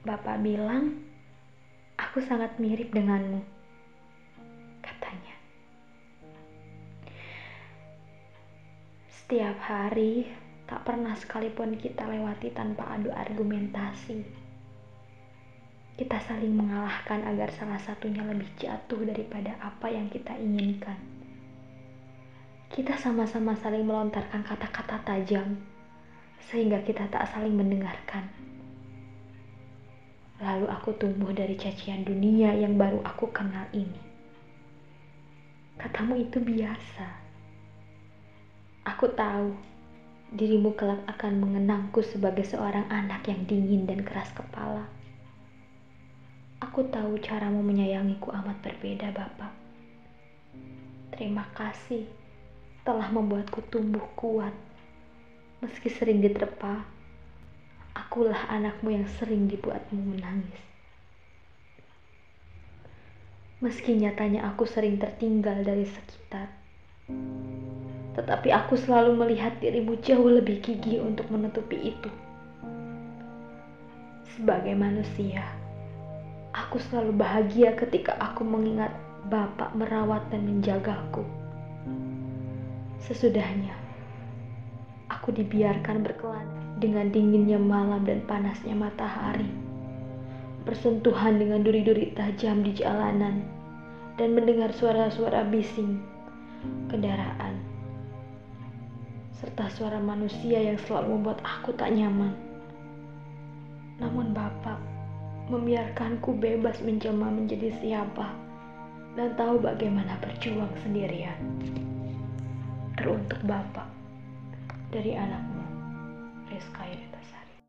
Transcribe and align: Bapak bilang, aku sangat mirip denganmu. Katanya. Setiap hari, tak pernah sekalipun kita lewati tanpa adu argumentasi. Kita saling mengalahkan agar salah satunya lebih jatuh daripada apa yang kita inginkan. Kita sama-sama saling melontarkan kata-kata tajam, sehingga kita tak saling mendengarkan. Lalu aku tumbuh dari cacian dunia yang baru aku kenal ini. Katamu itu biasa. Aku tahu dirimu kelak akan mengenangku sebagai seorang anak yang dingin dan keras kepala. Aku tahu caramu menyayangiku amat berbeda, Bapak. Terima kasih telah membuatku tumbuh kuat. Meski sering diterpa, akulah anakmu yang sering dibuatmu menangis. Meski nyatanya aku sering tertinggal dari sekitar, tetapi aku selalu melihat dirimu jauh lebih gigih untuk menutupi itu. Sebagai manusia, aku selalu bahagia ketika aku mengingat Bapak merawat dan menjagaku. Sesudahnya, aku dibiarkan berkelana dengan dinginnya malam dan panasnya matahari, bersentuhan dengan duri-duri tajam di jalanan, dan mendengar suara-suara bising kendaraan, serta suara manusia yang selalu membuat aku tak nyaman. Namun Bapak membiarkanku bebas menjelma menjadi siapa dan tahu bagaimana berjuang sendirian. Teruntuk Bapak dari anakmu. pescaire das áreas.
Bapak 0.00 0.40
bilang, 0.40 0.96
aku 2.00 2.24
sangat 2.24 2.56
mirip 2.56 2.88
denganmu. 2.88 3.44
Katanya. 4.80 5.36
Setiap 9.12 9.60
hari, 9.60 10.24
tak 10.64 10.88
pernah 10.88 11.12
sekalipun 11.12 11.76
kita 11.76 12.08
lewati 12.08 12.48
tanpa 12.48 12.96
adu 12.96 13.12
argumentasi. 13.12 14.24
Kita 16.00 16.16
saling 16.16 16.56
mengalahkan 16.56 17.20
agar 17.28 17.52
salah 17.52 17.76
satunya 17.76 18.24
lebih 18.24 18.48
jatuh 18.56 19.04
daripada 19.04 19.52
apa 19.60 19.92
yang 19.92 20.08
kita 20.08 20.32
inginkan. 20.32 20.96
Kita 22.72 22.96
sama-sama 22.96 23.52
saling 23.52 23.84
melontarkan 23.84 24.48
kata-kata 24.48 25.04
tajam, 25.04 25.60
sehingga 26.48 26.80
kita 26.88 27.04
tak 27.12 27.28
saling 27.28 27.52
mendengarkan. 27.52 28.32
Lalu 30.40 30.66
aku 30.72 30.96
tumbuh 30.96 31.28
dari 31.36 31.52
cacian 31.60 32.00
dunia 32.00 32.56
yang 32.56 32.80
baru 32.80 33.04
aku 33.04 33.28
kenal 33.28 33.68
ini. 33.76 34.00
Katamu 35.76 36.16
itu 36.16 36.40
biasa. 36.40 37.08
Aku 38.88 39.12
tahu 39.12 39.52
dirimu 40.32 40.72
kelak 40.72 41.04
akan 41.04 41.44
mengenangku 41.44 42.00
sebagai 42.00 42.48
seorang 42.48 42.88
anak 42.88 43.28
yang 43.28 43.44
dingin 43.44 43.84
dan 43.84 44.00
keras 44.00 44.32
kepala. 44.32 44.88
Aku 46.60 46.88
tahu 46.88 47.20
caramu 47.20 47.60
menyayangiku 47.60 48.32
amat 48.40 48.64
berbeda, 48.64 49.12
Bapak. 49.12 49.52
Terima 51.12 51.44
kasih 51.52 52.08
telah 52.84 53.12
membuatku 53.12 53.60
tumbuh 53.68 54.04
kuat. 54.16 54.52
Meski 55.60 55.92
sering 55.92 56.24
diterpa, 56.24 56.84
akulah 57.94 58.46
anakmu 58.50 58.94
yang 58.94 59.06
sering 59.18 59.50
dibuatmu 59.50 59.98
menangis. 60.14 60.62
Meski 63.60 63.98
nyatanya 63.98 64.48
aku 64.48 64.64
sering 64.64 64.96
tertinggal 64.96 65.60
dari 65.60 65.84
sekitar, 65.84 66.48
tetapi 68.16 68.48
aku 68.56 68.78
selalu 68.80 69.20
melihat 69.20 69.52
dirimu 69.60 70.00
jauh 70.00 70.32
lebih 70.32 70.64
gigih 70.64 71.04
untuk 71.04 71.28
menutupi 71.28 71.92
itu. 71.92 72.10
Sebagai 74.32 74.72
manusia, 74.72 75.44
aku 76.56 76.80
selalu 76.88 77.12
bahagia 77.20 77.76
ketika 77.76 78.16
aku 78.16 78.46
mengingat 78.46 78.94
Bapak 79.28 79.76
merawat 79.76 80.24
dan 80.32 80.48
menjagaku. 80.48 81.20
Sesudahnya, 83.04 83.76
aku 85.12 85.36
dibiarkan 85.36 86.00
berkelana 86.00 86.69
dengan 86.80 87.12
dinginnya 87.12 87.60
malam 87.60 88.02
dan 88.08 88.24
panasnya 88.24 88.72
matahari, 88.72 89.46
bersentuhan 90.64 91.36
dengan 91.36 91.60
duri-duri 91.60 92.16
tajam 92.16 92.64
di 92.64 92.72
jalanan, 92.72 93.44
dan 94.16 94.32
mendengar 94.32 94.72
suara-suara 94.72 95.44
bising 95.48 96.00
kendaraan, 96.88 97.60
serta 99.36 99.68
suara 99.72 100.00
manusia 100.00 100.60
yang 100.60 100.80
selalu 100.88 101.20
membuat 101.20 101.44
aku 101.44 101.72
tak 101.76 101.92
nyaman. 101.92 102.32
Namun 104.00 104.32
Bapak 104.32 104.80
membiarkanku 105.52 106.36
bebas 106.40 106.80
menjelma 106.80 107.28
menjadi 107.28 107.72
siapa 107.84 108.32
dan 109.18 109.36
tahu 109.36 109.60
bagaimana 109.60 110.16
berjuang 110.24 110.72
sendirian. 110.80 111.36
Teruntuk 112.96 113.40
Bapak 113.44 113.88
dari 114.92 115.16
anakmu. 115.16 115.59
pescaire 116.50 117.06
das 117.12 117.32
áreas. 117.32 117.49